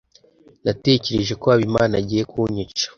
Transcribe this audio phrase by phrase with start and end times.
[0.65, 2.85] Natekereje ko Habimana agiye kunyica.